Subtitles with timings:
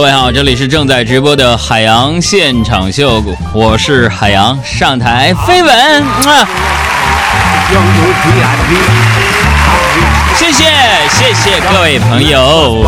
[0.00, 3.22] 各位好，这里是正在直播的海洋现场秀，
[3.52, 6.48] 我是海洋，上台飞吻，啊、
[10.34, 10.64] 谢谢。
[11.10, 12.82] 谢谢各位朋友。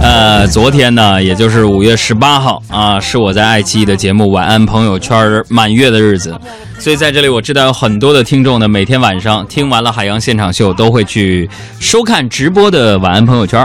[0.00, 5.16] 呃，昨天呢，也就是五月十八号啊，是我在爱奇艺的节目《晚安朋友圈》
[5.48, 6.38] 满月的日子，
[6.78, 11.48] 所以在这里我知道有很多的听众呢，每天晚上听完了海洋现场秀，都会去
[11.80, 13.60] 收看直播的《晚安朋友圈》。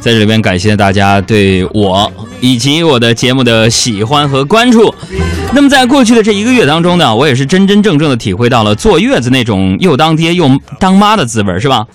[0.00, 4.94] 在这里边感谢大家对我以及我的节目的喜欢和关注。
[5.54, 11.86] 那么在过去的这一个月当中呢，我也是真真正正的体会到了坐月子那种又当爹又当妈的滋味，是吧？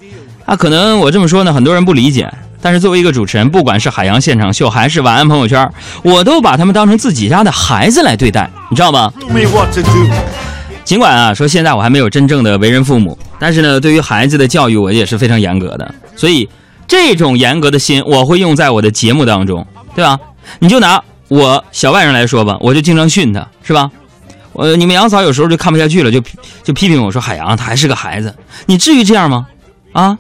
[0.45, 2.31] 啊，可能我这么说呢，很多人不理解。
[2.61, 5.69] 但是作为一个主持人，不管是海洋现场秀还是晚安朋友圈，
[6.03, 9.11] 我都把他们当成自己家的孩子来对待，你知道吗？
[10.85, 16.49] 尽管啊说现在我还没有真正的为人父母，但是呢，对于孩子的教育我也是非常严格的，所以
[16.87, 20.17] 这种严格的心我会用在我的节目当中，对吧？
[20.59, 23.89] 你就拿我小外甥来说吧，我就经常训他，是吧？
[24.51, 26.21] 我你们杨嫂有时候就看不下去了，就
[26.63, 28.35] 就批评我说海洋他还是个孩子，
[28.65, 29.47] 你至于这样吗？
[29.93, 30.17] 啊，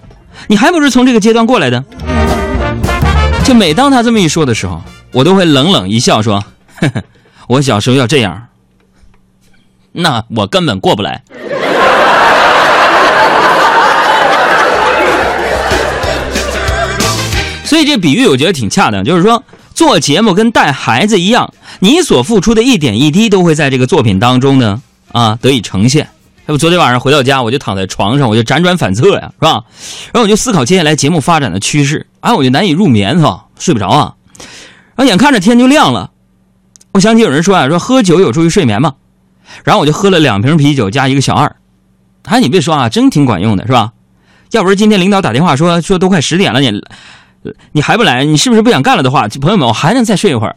[0.47, 1.83] 你还不是从这个阶段过来的？
[3.43, 6.43] 就每当他这么一说的时候，我都会冷冷一笑说
[6.79, 7.03] ：“呵呵，
[7.47, 8.47] 我小时候要这样，
[9.91, 11.23] 那我根本过不来。”
[17.65, 19.43] 所以这比喻我觉得挺恰当，就是说
[19.79, 24.81] 做节目跟带孩子一样，你所付出的一点一滴都会在这个作品当中呢
[25.13, 26.09] 啊得以呈现。
[26.47, 29.63] 要不昨天晚上回到家，我就躺在床上，我就辗转反侧呀，是吧？
[30.11, 34.15] 然后我就思考接下来节目发展的趋势，哎，我就难以入眠哈，睡不着啊。
[34.97, 36.11] 然后眼看着天就亮了，
[36.91, 38.95] 我想起有人说啊，说喝酒有助于睡眠嘛，
[39.63, 41.55] 然后我就喝了两瓶啤酒加一个小二，
[42.23, 43.93] 哎，你别说啊，真挺管用的，是吧？
[44.51, 46.83] 要不是今天领导打电话说说都快十点了，你
[47.71, 50.55] 你还不来，你是不是不想干了的话，朋友们，我还能再睡一会儿。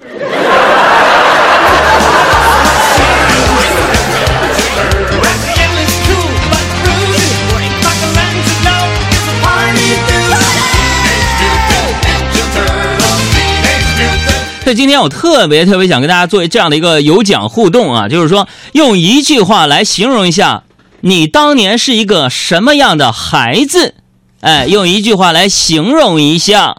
[14.64, 20.62] 所以今天我特别特别想跟大家做这样的一个有奖互动啊，就是说用一句话来形容一下
[21.00, 23.94] 你当年是一个什么样的孩子，
[24.42, 26.76] 哎，用一句话来形容一下。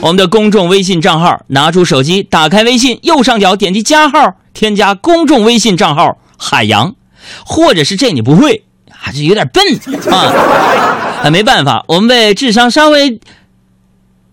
[0.00, 6.94] 我们的公众微信账号，拿出手机，打开微信，右上角点击加号，添加公众微信账号海洋，
[7.44, 9.62] 或者是这你不会，还是有点笨
[10.10, 13.20] 啊，啊， 没办法，我们为智商稍微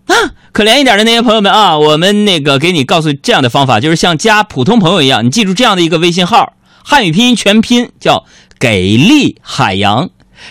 [0.06, 0.16] 啊
[0.52, 8.24] 可怜一点的那些朋友们啊，我们那个给你告诉这样的方法，就是像加普通朋友一样，你记住这样的一个微信号，汉语拼音全拼叫
[8.58, 10.08] 给力海洋，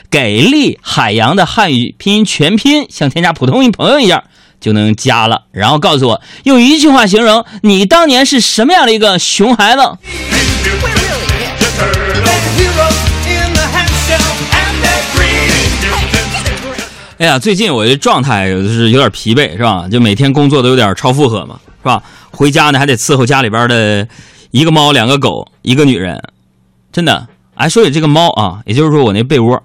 [0.10, 4.24] 给力海洋的汉语拼音全拼，像添加普通朋友一样
[4.60, 5.44] 就能加了。
[5.52, 9.82] 然后告诉我，用一句话形容你当年是什么样的一个熊孩子。
[17.18, 19.88] 哎呀，最近我这状态就是有点疲惫，是吧？
[19.90, 22.04] 就每天工作都有点超负荷嘛，是吧？
[22.32, 24.06] 回家呢还得伺候家里边的
[24.52, 26.22] 一个猫、两个狗、一个女人，
[26.92, 27.26] 真的。
[27.56, 29.64] 哎，说起这个猫啊，也就是说我那被窝，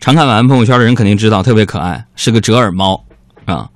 [0.00, 3.04] 常看晚安朋友圈的人肯定知道，特别可爱，是个折耳猫，
[3.44, 3.68] 啊。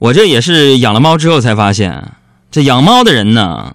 [0.00, 2.12] 我这也是养了猫之后才发现，
[2.50, 3.72] 这养猫的人呢，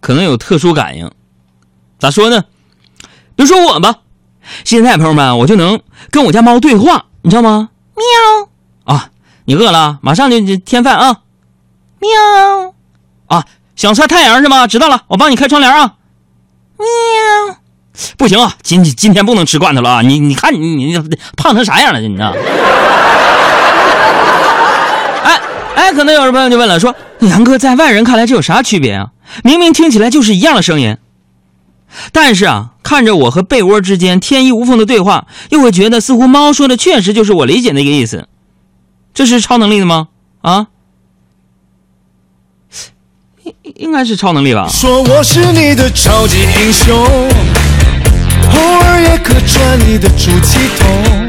[0.00, 1.10] 可能有特殊感应。
[1.98, 2.44] 咋说呢？
[3.34, 3.96] 比如说我吧，
[4.64, 5.80] 现在朋友们，我就能
[6.12, 7.06] 跟我家猫对话。
[7.22, 7.70] 你知道吗？
[7.96, 9.10] 喵啊！
[9.44, 9.98] 你饿了？
[10.02, 11.22] 马上就就添饭啊！
[11.98, 12.74] 喵
[13.26, 13.44] 啊！
[13.74, 14.68] 想晒太阳是吗？
[14.68, 15.96] 知道了，我帮你开窗帘啊！
[16.78, 17.56] 喵！
[18.16, 20.02] 不行啊，今今天不能吃罐头了啊！
[20.02, 20.98] 你你看你你
[21.36, 22.00] 胖成啥样了？
[22.00, 22.34] 你知道？
[25.24, 25.40] 哎
[25.74, 29.08] 哎，可能有人朋友就问了，说杨哥在外人看来这有啥区别啊？
[29.42, 30.96] 明明听起来就是一样的声音。
[32.12, 38.28] 但是啊，看着我和被窝之间天衣无缝的对话，又会觉得似乎猫说的确实就是我理解那个意思。
[39.14, 40.08] 这是超能力的吗？
[40.42, 40.66] 啊？
[43.44, 44.68] 应应该是超能力吧？
[44.68, 47.08] 说我是你的超级英雄，
[49.98, 51.28] 气筒，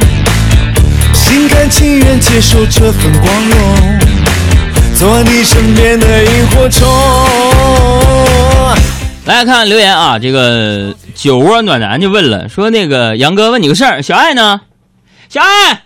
[1.13, 3.99] 心甘情愿接受这份光荣，
[4.95, 6.87] 做你身边的萤火虫。
[9.25, 14.61] 来看留言啊，这个酒窝暖男就问了，说那个杨哥问你个事儿，小爱呢？
[15.29, 15.81] 小爱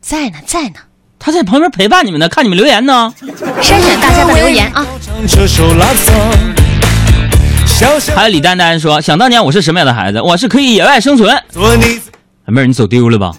[0.00, 0.74] 在呢，在呢。
[1.18, 3.12] 他在旁边陪伴你们呢，看你们留言呢。
[3.60, 4.86] 筛选大家的留言啊。
[8.14, 10.22] 还有李丹丹说，想当年我是什么样的孩子？
[10.22, 11.36] 我是可以野外生存。
[11.50, 12.00] 做你
[12.46, 13.32] 小妹儿，你走丢了吧？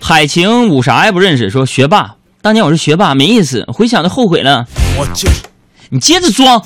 [0.00, 4.64] 海晴五啥也不认识，说学霸，当年我是学霸，没意思，回想就后悔了。
[4.96, 5.42] 我就是
[5.88, 6.62] 你接着装。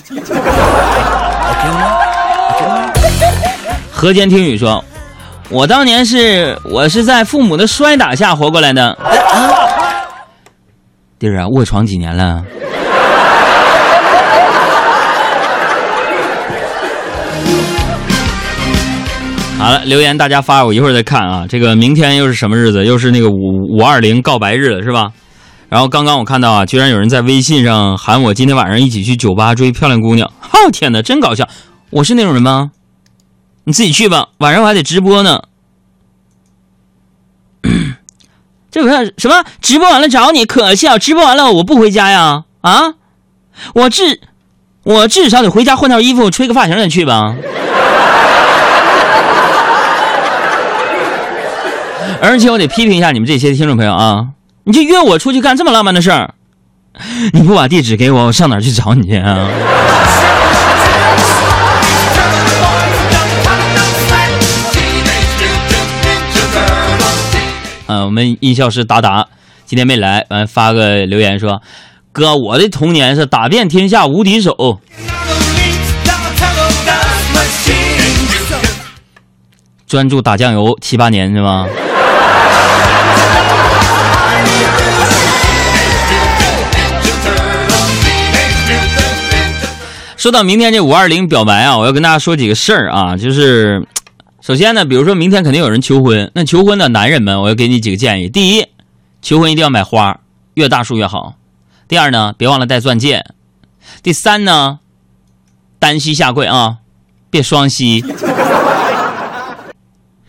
[3.90, 4.84] 河间听雨说，
[5.48, 8.98] 我当年是我是在父母的摔打下活过来的。
[11.18, 12.44] 弟儿啊，卧床几年了？
[19.58, 21.46] 好了，留言大家发，我一会儿再看啊。
[21.48, 22.84] 这个明天又是什么日子？
[22.84, 25.12] 又是那个五五二零告白日了，是吧？
[25.70, 30.28] 然后刚刚我看到啊，居然有人在微信上喊我今天晚上一起去酒吧追漂亮姑娘。
[30.28, 31.48] 哦天哪，真搞笑！
[31.90, 32.72] 我是那种人吗？
[33.64, 35.40] 你自己去吧，晚上我还得直播呢。
[38.70, 40.98] 这不是什么直播完了找你，可笑！
[40.98, 42.44] 直播完了我不回家呀？
[42.60, 42.94] 啊，
[43.74, 44.20] 我至
[44.82, 47.34] 我至少得回家换套衣服，吹个发型再去吧。
[52.26, 54.28] 而且我得批评一下你们这些听众朋友啊，
[54.64, 56.32] 你就约我出去干这么浪漫的事儿，
[57.34, 59.46] 你不把地址给我，我上哪儿去找你去啊？
[67.88, 69.28] 嗯，我们音效师达达
[69.66, 71.60] 今天没来，完发个留言说
[72.10, 74.80] ：“哥，我的童年是打遍天下无敌手。”
[79.86, 81.68] 专注打酱油七八年是吗？
[90.24, 93.86] 说到明天这五二零表白啊，我要跟大家说几个事儿啊，就是
[94.40, 98.66] 首先呢，比如说明天肯定有人求婚，那求婚的男人们，我要给你几个建议：第一，
[99.20, 100.20] 求婚一定要买花，
[100.54, 101.34] 越大束越好；
[101.88, 103.18] 第二呢，别忘了带钻戒；
[104.02, 104.78] 第三呢，
[105.78, 106.78] 单膝下跪啊，
[107.28, 108.02] 别双膝，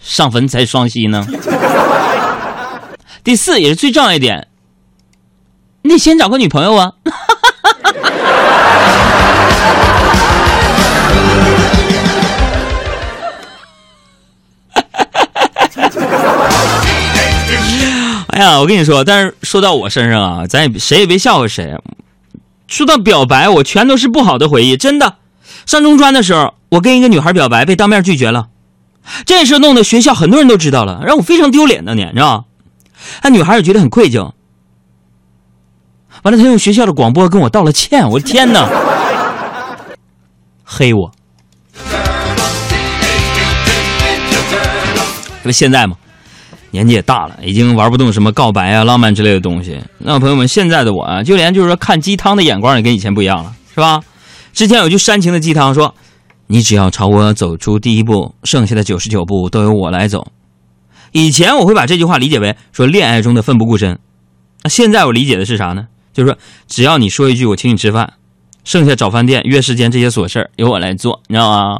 [0.02, 1.26] 上坟才双膝呢。
[3.24, 4.50] 第四也是最重要一点，
[5.84, 6.92] 你得先找个女朋友啊。
[18.66, 21.78] 我跟你说，但是说到我身上啊，咱也谁也别笑话谁。
[22.68, 25.18] 说到表白，我全都是不好的回忆，真的。
[25.68, 28.48] 上中专的时候，我跟一个女孩表白，被当面拒绝了，
[29.24, 32.46] 这事弄得学校很多人都知道了，让我非常丢脸的，你知道吗？
[33.22, 34.32] 那女孩也觉得很愧疚。
[36.24, 38.68] 完了，她用学校的广播跟我道了歉，我的天哪！
[40.66, 41.12] 黑我。
[45.44, 45.96] 这不现在吗，
[46.72, 49.80] 年纪也大了，已经玩不动什么告白啊、浪漫之类的东西。
[50.00, 54.02] 那朋友们，现在的我啊，就连就是说看鸡汤的眼光也跟以前不一样了，是吧？
[54.54, 55.94] 之前有句煽情的鸡汤说
[56.48, 60.28] ：“你只要朝我走出第一步，剩下的九十九步都由我来走。”
[61.12, 64.00] 以前我会把这句话理解为说恋爱中的奋不顾身，
[64.64, 65.88] 那现在我理解的是啥呢？
[66.14, 68.14] 就是说只要你说一句我请你吃饭，
[68.64, 71.80] 剩下找饭店、约时间这些琐事由我来做，你知道吗？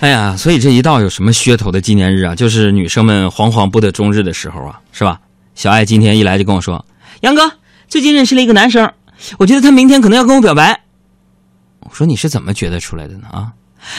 [0.00, 5.20] 哎呀，所以这一到有什么噱头的纪念日啊，就是女生们惶惶不得终日的时候啊，是吧？
[5.54, 6.82] 小爱今天一来就跟我说
[7.20, 7.52] ：“杨哥，
[7.86, 8.90] 最近认识了一个男生，
[9.38, 10.84] 我觉得他明天可能要跟我表白。”
[11.84, 13.28] 我说：“你是怎么觉得出来的呢？
[13.30, 13.52] 啊？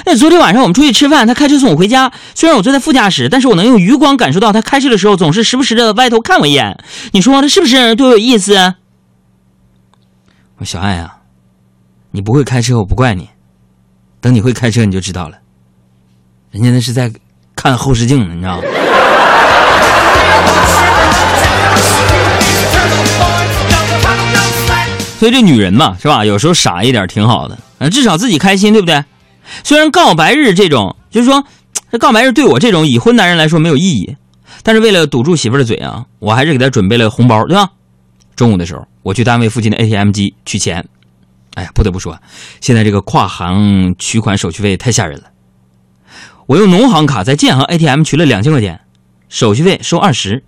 [0.03, 6.83] 那昨天晚上我们出去吃饭，他开车送我回家，虽然我坐在副驾驶，但是我能用余光感受到他开车的时候总是时不时的歪头看我一眼。
[7.11, 8.55] 你说他是不是对我有意思？”
[10.57, 11.19] 我说：“小爱啊，
[12.09, 13.29] 你不会开车我不怪你，
[14.19, 15.37] 等你会开车你就知道了。”
[16.51, 17.11] 人家那是在
[17.55, 18.63] 看后视镜呢，你知道吗？
[25.17, 26.25] 所以这女人嘛，是吧？
[26.25, 29.03] 有时候傻一点挺好的，啊，至少自己开心，对不对？
[29.63, 31.43] 虽然告白日这种，就是说，
[31.91, 34.17] 这告白日对我这种已婚男人来说没有意义，
[34.63, 37.69] 但是为了堵住媳妇儿的嘴啊，我还是给她准备了红包，对吧？
[38.35, 40.83] 中午的时候，我去单位附近的 ATM 机取钱，
[41.53, 42.17] 哎呀，不得不说，
[42.59, 45.25] 现在这个跨行取款手续费太吓人了。
[46.51, 48.81] 我用农行卡在建行 ATM 取了两千块钱，
[49.29, 50.43] 手续费收二十，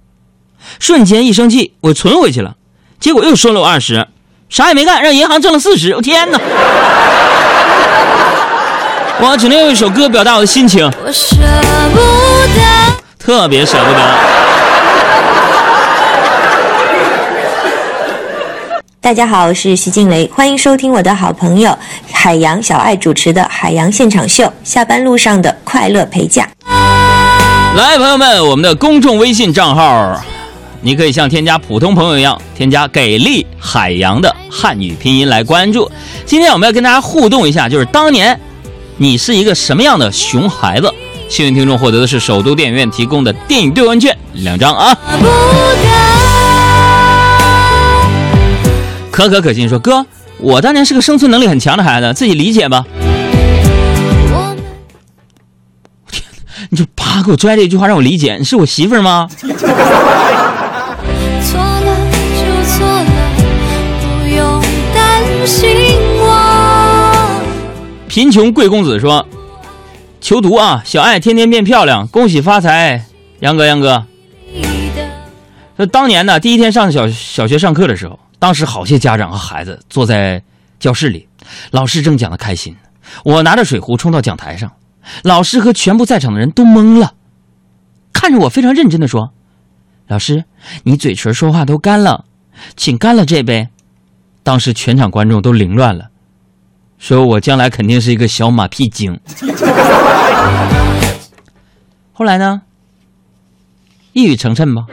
[0.78, 2.58] 瞬间一生气，我存回去了，
[3.00, 4.10] 结果又收了我二十，
[4.50, 6.38] 啥也没干，让银行挣了四十，我天哪！
[9.22, 11.38] 我只能用一首歌表达我的心情，我舍
[11.94, 12.00] 不
[12.54, 12.62] 得。
[13.18, 14.34] 特别舍不得。
[19.00, 21.78] 大家好，我是徐静蕾，欢迎收听我的好朋友
[22.14, 26.48] 海洋小爱主持的《海洋现场秀》，下班路上的快乐陪驾。
[27.76, 30.22] 来，朋友们，我们的公众微信账号
[30.82, 35.90] 你可以像添加普通朋友一样，添加“给力海洋”的汉语拼音来关注。
[36.28, 38.40] 今天我们要跟大家互动一下，就是当年
[38.98, 40.94] 你是一个什么样的熊孩子？
[41.28, 44.96] 幸运听众获得的是首都电影院提供的电影兑换券两张啊！
[49.10, 50.06] 可可可心说：“哥，
[50.38, 52.86] 我当年是个生存能力很强的孩子，自己理解吧。
[56.74, 59.28] 你就啪给我拽这一句话让我理解，你是我媳妇儿吗？
[59.38, 59.54] 错了
[62.34, 63.06] 就错了，
[64.02, 64.60] 不用
[64.92, 65.70] 担心
[66.18, 67.40] 我。
[68.08, 69.28] 贫穷贵公子说
[70.20, 73.06] ：“求读啊，小爱天天变漂亮，恭喜发财，
[73.42, 74.08] 杨哥杨哥。”
[75.78, 80.42] 那当年呢，第一天上小小学上课的时候，当时好些家长和孩子坐在
[80.80, 81.28] 教室里，
[81.70, 82.76] 老师正讲的开心，
[83.24, 84.72] 我拿着水壶冲到讲台上，
[85.24, 87.14] 老师和全部在场的人都懵了，
[88.12, 89.34] 看着我非常认真的说
[90.08, 90.46] ：“老师，
[90.84, 92.26] 你嘴唇说话都干了，
[92.76, 93.70] 请干了这杯。”
[94.44, 96.10] 当时全场观众都凌乱了，
[96.98, 99.18] 说我将来肯定是一个小马屁精。
[102.12, 102.64] 后来呢，
[104.12, 104.86] 一语成谶吧。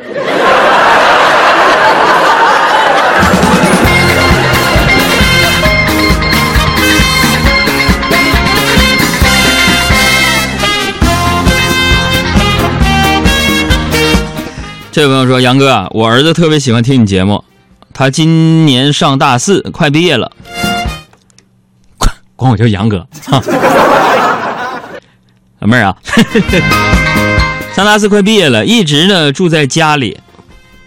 [14.92, 17.44] 这位朋友说：“杨哥啊，我儿子特别喜欢听你节目，
[17.94, 20.32] 他今年上大四，快毕业了。
[21.96, 23.40] 管 管我叫杨哥，哈，
[25.60, 25.96] 老妹儿啊，
[27.72, 30.18] 上大四快毕业了，一直呢住在家里，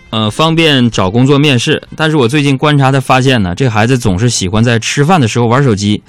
[0.09, 1.81] 呃，方便找工作面试。
[1.95, 6.03] 但是我最近观察他发现呢，这孩子总是喜欢在吃饭的时候玩手机，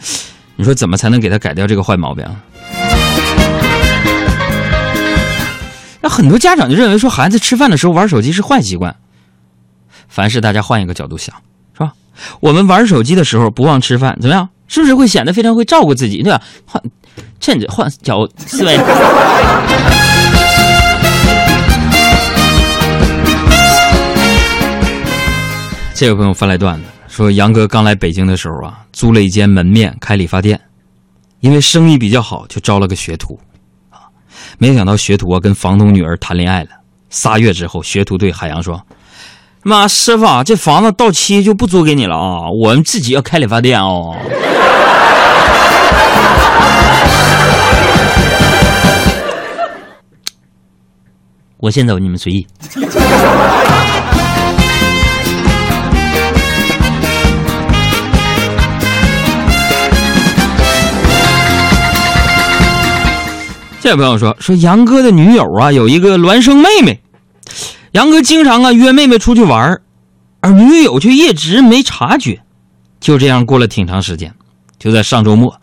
[0.57, 2.35] 你说怎么才能给他改掉这个坏毛病啊？”
[6.05, 8.95] 那很多家长就认为说孩子吃饭的时候玩手机是坏习惯。
[10.07, 11.35] 凡事大家换一个角度想，
[11.73, 11.95] 是吧？
[12.41, 14.51] 我们玩手机的时候不忘吃饭，怎么样？
[14.69, 16.43] 是不是会显得非常会照顾自己，对吧？
[16.67, 16.83] 换，
[17.41, 18.77] 趁着换角思维。
[25.95, 30.61] 这位朋友发来段子说，杨哥刚来北京的时候啊，租了一间门面开理发店，
[31.41, 33.41] 因为生意比较好，就招了个学徒。
[34.59, 36.71] 没想到学徒啊跟房东女儿谈恋爱了。
[37.11, 38.83] 仨月之后，学徒对海洋说
[39.63, 44.17] ：“妈，师傅，这房子到期就不租给你了啊，我们自己要开理发店哦。
[51.59, 52.47] ”我先走，你们随意。
[63.85, 67.03] 这位朋友说说杨哥的女友啊有一个孪生妹妹，
[67.93, 69.79] 杨哥经常啊约妹妹出去玩
[70.41, 72.43] 而女友却一直没察觉。
[72.99, 74.35] 就这样过了挺长时间，
[74.79, 75.61] 就在上周末，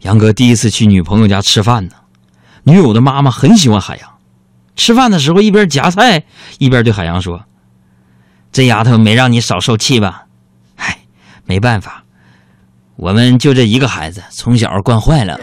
[0.00, 1.92] 杨哥第一次去女朋友家吃饭呢。
[2.62, 4.08] 女友的妈妈很喜欢海洋，
[4.74, 6.24] 吃饭的时候一边夹菜
[6.56, 7.44] 一边对海洋说
[8.50, 10.24] ：“这丫头没让你少受气吧？
[10.76, 11.00] 唉，
[11.44, 12.04] 没办法，
[12.96, 15.38] 我们就这一个孩子，从小惯坏了。”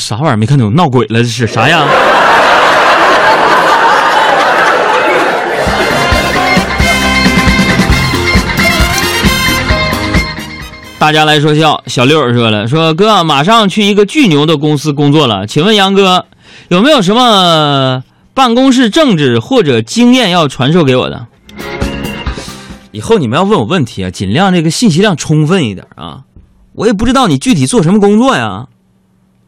[0.00, 0.36] 啥玩意儿？
[0.36, 1.22] 没看懂，闹鬼了？
[1.22, 1.84] 这是啥呀？
[10.98, 11.82] 大家来说笑。
[11.86, 16.26] 小六儿说了：“说哥，马上去一个巨牛的公司工作了，请问杨哥
[16.68, 18.02] 有没有什么
[18.34, 21.26] 办公室政治或者经验要传授给我的？
[22.92, 26.20] 以后你们要问我问题啊，尽量这个信息量充分一点啊。
[26.74, 28.66] 我也不知道你具体做什么工作呀，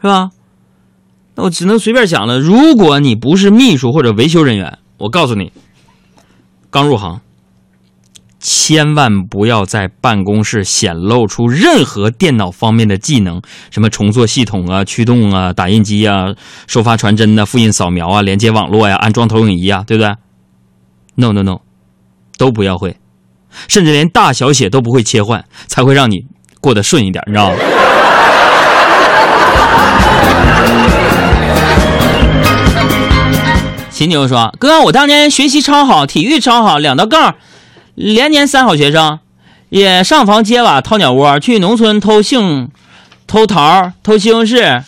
[0.00, 0.30] 是吧？
[1.34, 2.38] 那我只能随便想了。
[2.38, 5.50] 如果你不是秘书或者维修人员，我告诉你，
[6.70, 7.20] 刚入行，
[8.38, 16.34] 千万不要在办公室显露出任何电脑方面的技能，什么重做系统啊、驱动啊、打印机啊、
[16.66, 20.14] 收发传真呐、复印扫描啊、连接网络呀、安装投影仪啊，对不对
[21.14, 21.60] ？No No No，
[22.36, 22.96] 都不要会，
[23.68, 26.26] 甚至连大小写都不会切换，才会让你
[26.60, 27.56] 过得顺一点，你知道吗？
[34.02, 37.36] 秦牛说：“哥，我当年学习超好，体育超好，两道杠，
[37.94, 39.20] 连年三好学生，
[39.68, 42.70] 也上房揭瓦掏鸟窝，去农村偷杏、
[43.28, 44.82] 偷桃、偷西红柿、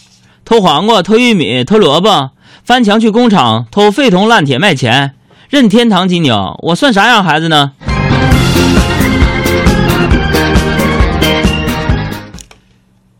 [0.45, 2.33] 偷黄瓜、偷玉米、偷萝卜，
[2.65, 5.15] 翻墙去工厂偷废铜烂铁卖钱，
[5.49, 7.71] 任天堂金牛，我算啥样孩子呢？”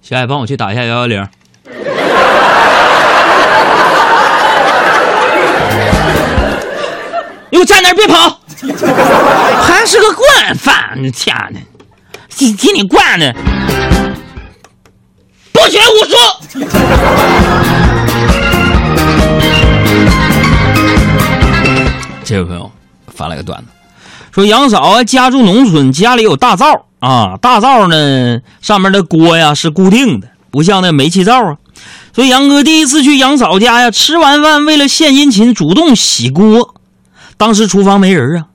[0.03, 1.25] 小爱，帮我去打一下幺幺零。
[7.55, 8.41] 给我站那儿别跑，
[9.63, 11.61] 还是个惯犯，你天哪，
[12.29, 13.33] 替替你惯的，
[15.53, 16.17] 不学无术。
[22.25, 22.69] 这位朋友
[23.15, 23.67] 发了个段子，
[24.33, 31.59] 说杨嫂啊家住农村，家里有大灶啊，大灶呢上面的锅呀是固定的，不像那煤气灶啊。
[32.13, 36.74] 所以杨哥第一次去杨嫂家呀，吃完饭为了献殷勤，主动洗锅。
[37.37, 38.47] 当时厨房没人啊，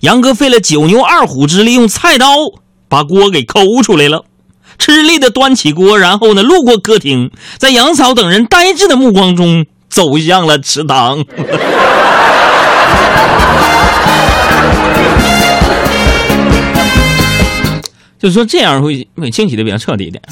[0.00, 2.26] 杨哥费了九牛二虎之力，用菜刀
[2.88, 4.24] 把锅给抠出来了，
[4.78, 11.24] 吃力的端起锅，然后呢路过客厅，在杨嫂等人呆滞的目光中走向了池塘。
[18.20, 20.22] 就说这样会会清洗的比较彻底一点。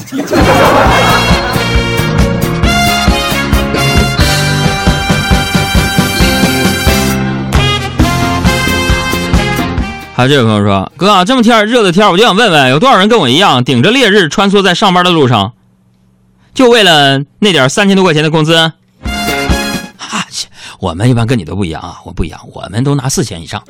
[10.19, 15.53] 还有这位朋友说：“哥，这么天热的天，我就想问问，有多少人跟我一样顶着烈日穿梭在上班的路上，
[16.53, 18.53] 就为了那点三千多块钱的工资？”
[19.97, 20.49] 哈、切
[20.81, 23.63] 我们一般跟你都不一样啊，我不一样，我们都拿四千以上。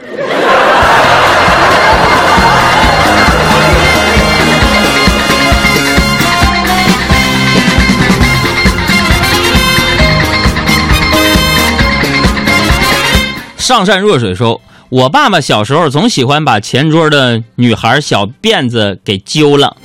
[13.60, 14.60] 上善若水说
[14.90, 19.78] ：“我爸爸小时候总喜欢把前桌的女孩小辫子给揪了。”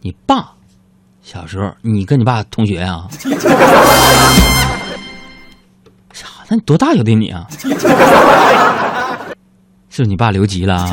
[0.00, 0.52] 你爸
[1.22, 3.06] 小时候，你跟你爸同学呀、
[6.12, 6.26] 啥？
[6.48, 7.46] 那你多大有的你啊？
[9.90, 10.90] 是你爸留级了？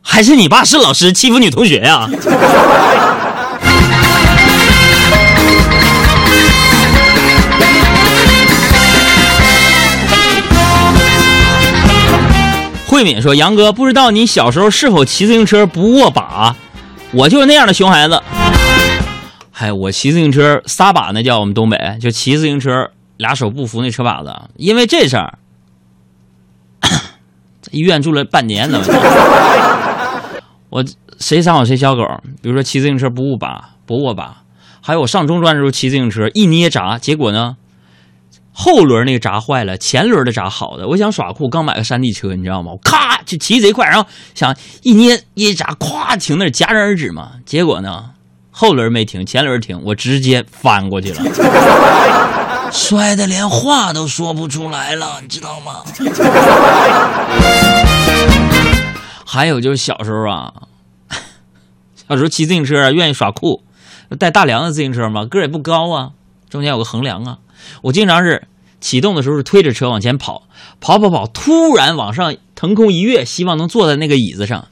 [0.00, 2.08] 还是你爸是老师欺负女同学呀、
[12.92, 16.54] 慧敏说：“杨哥，不知道你小时候是否骑自行车不握把？
[17.12, 18.22] 我就是那样的熊孩子。
[19.50, 24.30] 嗨，我骑自行车撒把那叫我们东北，就骑自行车俩手不扶那车把子。
[24.58, 25.38] 因为这事儿，
[27.62, 28.78] 在医院住了半年呢。
[30.68, 30.84] 我
[31.18, 32.04] 谁撒我谁小狗。
[32.42, 34.42] 比如说骑自行车不握把，不握把，
[34.82, 37.56] 还有我上中专的时候骑自行车一捏闸，结果呢？”
[38.54, 40.86] 后轮那个闸坏了，前轮的闸好的。
[40.86, 42.72] 我想耍酷，刚买个山地车，你知道吗？
[42.72, 47.32] 我咔就骑贼快，然后想一捏一闸，咵停那儿戛然而止嘛。
[47.46, 48.10] 结果呢，
[48.50, 55.82] 后轮没停，前轮停，我直接翻过去了，摔的连话都说不出来了，你知道吗？
[59.24, 60.52] 还有就是小时候啊，
[62.06, 63.62] 小时候骑自行车啊，愿意耍酷，
[64.18, 66.10] 带大梁的自行车嘛，个儿也不高啊，
[66.50, 67.38] 中间有个横梁啊。
[67.82, 68.46] 我经常是
[68.80, 70.42] 启动的时候是推着车往前跑，
[70.80, 74.66] 跑跑跑，突然往上腾空一跃，希望能坐在那个椅子上。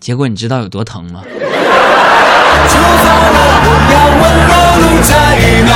[0.00, 1.22] 结果你知道有多疼吗？
[1.22, 3.38] 出发了，
[4.18, 5.14] 我要路在
[5.62, 5.70] 哪？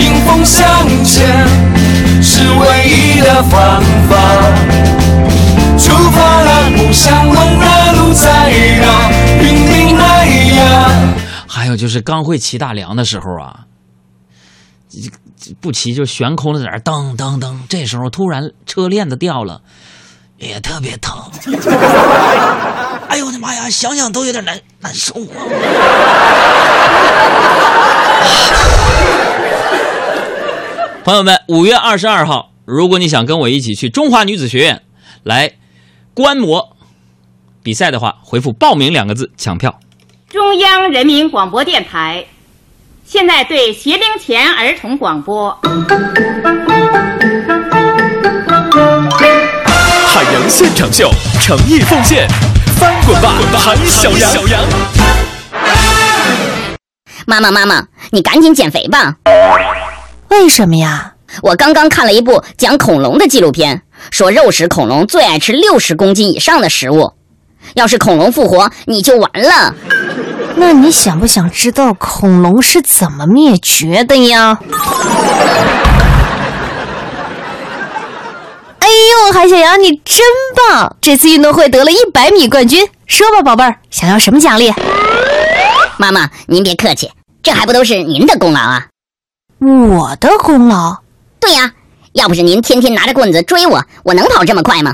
[0.00, 1.46] 迎风向前
[2.22, 4.16] 是唯一的方法。
[5.78, 9.10] 出发了，不想问了路在哪？
[9.40, 11.14] 拼命来呀！
[11.46, 13.66] 还有就是刚会骑大梁的时候啊，
[15.60, 19.62] 不骑就悬空了在那儿噔噔噔，这时候突然车链子掉了，
[20.38, 21.18] 也特别疼。
[23.08, 25.26] 哎呦我的妈呀，想想都有点难难受啊！
[31.04, 34.82] 朋友们，五月二十二号，如果你想跟我一起去中华女子学院
[35.22, 35.52] 来
[36.12, 36.76] 观摩
[37.62, 39.80] 比赛的话，回复“报名”两个字抢票。
[40.28, 42.26] 中央人民广播电台
[43.10, 45.50] 现在对学龄前儿童广播。
[50.06, 52.28] 海洋现场秀，诚意奉献，
[52.78, 54.30] 翻滚吧，韩小羊！
[57.26, 59.16] 妈妈妈妈，你赶紧减肥吧！
[60.28, 61.14] 为什么呀？
[61.42, 67.14] 我刚刚看了一部讲恐龙的纪录片，说肉食恐龙最爱吃六十公斤以上的食物，
[67.72, 69.74] 要是恐龙复活，你就完了。
[70.60, 74.58] 那你想不想知道恐龙是怎么灭绝的呀？
[78.80, 80.18] 哎呦，韩小阳，你真
[80.56, 80.96] 棒！
[81.00, 82.88] 这次运动会得了一百米冠军。
[83.06, 84.74] 说吧，宝贝儿，想要什么奖励？
[85.96, 88.86] 妈妈，您别客气，这还不都是您的功劳啊！
[89.60, 90.98] 我的功劳？
[91.40, 91.72] 对呀，
[92.12, 94.92] 要不是您天天拿着棍子追我，我能跑这么快吗？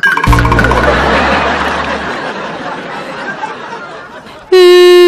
[4.50, 5.03] 嗯，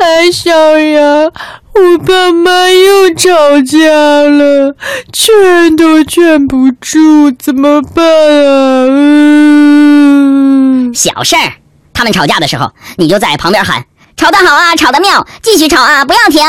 [0.00, 1.30] 海小羊，
[1.74, 4.74] 我爸妈又吵架了，
[5.12, 8.86] 劝都劝不住，怎么办啊？
[8.88, 11.52] 嗯，小事儿，
[11.92, 13.84] 他们吵架的时候，你就在旁边喊
[14.16, 16.42] ：“吵得好啊，吵得妙，继续吵啊，不要停。”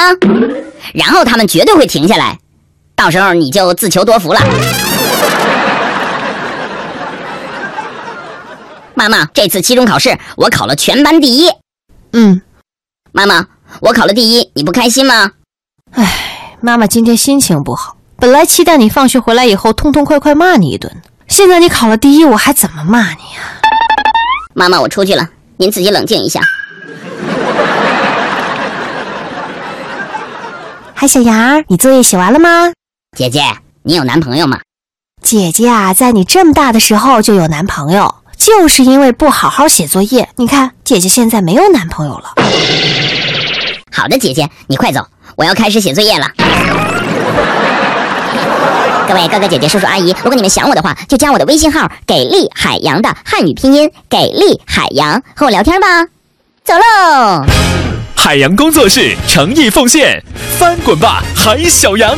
[0.95, 2.37] 然后他们绝对会停下来，
[2.95, 4.39] 到时候你就自求多福了。
[8.95, 11.49] 妈妈，这次期中考试我考了全班第一。
[12.13, 12.41] 嗯，
[13.13, 13.45] 妈妈，
[13.81, 15.31] 我考了第一，你不开心吗？
[15.91, 20.89] 唉，妈妈今天心情不好，本来期待你放学回来以后痛痛快快骂你一顿，
[21.27, 23.59] 现在你考了第一，我还怎么骂你啊？
[24.53, 26.39] 妈妈，我出去了，您自己冷静一下。
[30.95, 32.71] 嗨，小杨，你作业写完了吗？
[33.17, 33.43] 姐姐，
[33.83, 34.61] 你有男朋友吗？
[35.21, 40.27] 姐姐啊，在你这么大的时候就有男朋友，就是因为不好好写作业。
[40.37, 42.33] 你看，姐姐现在没有男朋友了。
[43.91, 46.27] 好的，姐姐，你快走，我要开始写作业了。
[49.07, 56.07] 各位哥哥姐姐、叔叔阿姨，如果你们想我的话，就加我的微信号“给力海洋”的汉语拼音“给力海洋”，和我聊天吧。
[56.63, 57.45] 走喽！
[58.15, 60.23] 海洋工作室诚意奉献，
[60.57, 62.17] 翻滚吧，海小羊。